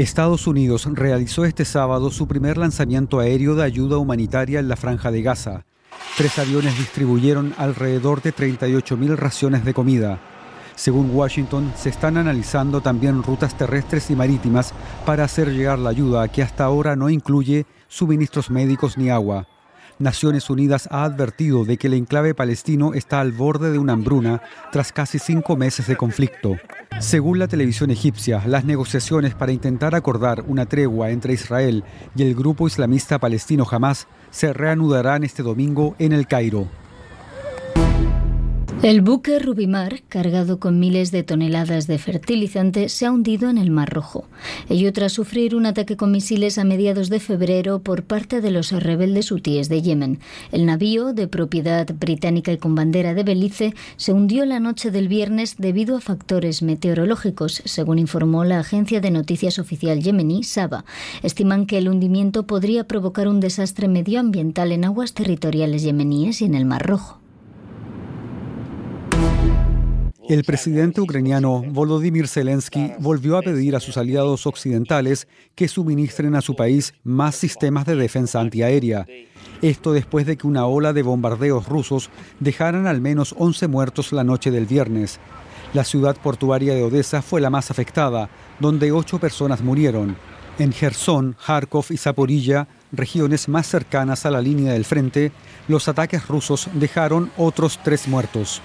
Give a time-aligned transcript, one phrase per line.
[0.00, 5.10] Estados Unidos realizó este sábado su primer lanzamiento aéreo de ayuda humanitaria en la franja
[5.10, 5.66] de Gaza.
[6.16, 10.18] Tres aviones distribuyeron alrededor de 38.000 raciones de comida.
[10.74, 14.72] Según Washington, se están analizando también rutas terrestres y marítimas
[15.04, 19.46] para hacer llegar la ayuda que hasta ahora no incluye suministros médicos ni agua.
[20.00, 24.40] Naciones Unidas ha advertido de que el enclave palestino está al borde de una hambruna
[24.72, 26.56] tras casi cinco meses de conflicto.
[27.00, 31.84] Según la televisión egipcia, las negociaciones para intentar acordar una tregua entre Israel
[32.16, 36.66] y el grupo islamista palestino Hamas se reanudarán este domingo en el Cairo.
[38.82, 43.70] El buque Rubimar, cargado con miles de toneladas de fertilizante, se ha hundido en el
[43.70, 44.24] Mar Rojo.
[44.70, 48.72] Ello tras sufrir un ataque con misiles a mediados de febrero por parte de los
[48.72, 50.18] rebeldes hutíes de Yemen.
[50.50, 55.08] El navío, de propiedad británica y con bandera de Belice, se hundió la noche del
[55.08, 60.86] viernes debido a factores meteorológicos, según informó la agencia de noticias oficial yemení, Saba.
[61.22, 66.54] Estiman que el hundimiento podría provocar un desastre medioambiental en aguas territoriales yemeníes y en
[66.54, 67.19] el Mar Rojo.
[70.30, 76.40] El presidente ucraniano Volodymyr Zelensky volvió a pedir a sus aliados occidentales que suministren a
[76.40, 79.06] su país más sistemas de defensa antiaérea.
[79.60, 84.22] Esto después de que una ola de bombardeos rusos dejaran al menos 11 muertos la
[84.22, 85.18] noche del viernes.
[85.74, 90.16] La ciudad portuaria de Odessa fue la más afectada, donde ocho personas murieron.
[90.60, 95.32] En Gerson, Kharkov y Zaporilla, regiones más cercanas a la línea del frente,
[95.66, 98.62] los ataques rusos dejaron otros tres muertos.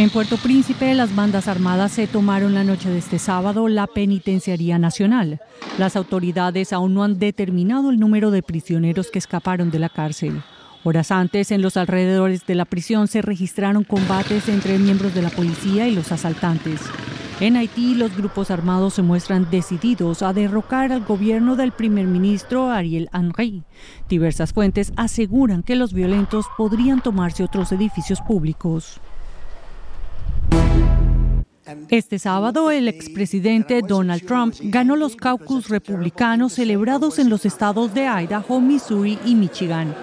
[0.00, 4.78] En Puerto Príncipe, las bandas armadas se tomaron la noche de este sábado la Penitenciaría
[4.78, 5.42] Nacional.
[5.76, 10.40] Las autoridades aún no han determinado el número de prisioneros que escaparon de la cárcel.
[10.84, 15.28] Horas antes, en los alrededores de la prisión se registraron combates entre miembros de la
[15.28, 16.80] policía y los asaltantes.
[17.38, 22.70] En Haití, los grupos armados se muestran decididos a derrocar al gobierno del primer ministro
[22.70, 23.64] Ariel Henry.
[24.08, 28.98] Diversas fuentes aseguran que los violentos podrían tomarse otros edificios públicos.
[31.88, 38.06] Este sábado, el expresidente Donald Trump ganó los caucus republicanos celebrados en los estados de
[38.06, 39.94] Idaho, Missouri y Michigan.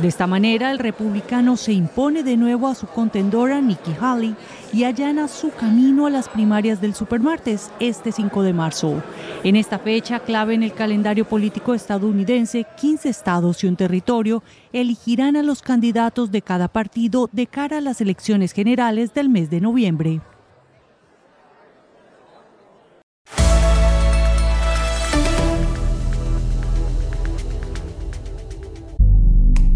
[0.00, 4.34] De esta manera, el republicano se impone de nuevo a su contendora Nikki Haley
[4.72, 9.02] y allana su camino a las primarias del supermartes este 5 de marzo.
[9.44, 14.42] En esta fecha clave en el calendario político estadounidense, 15 estados y un territorio
[14.72, 19.50] elegirán a los candidatos de cada partido de cara a las elecciones generales del mes
[19.50, 20.20] de noviembre.